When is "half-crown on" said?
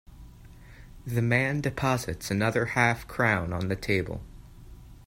2.65-3.67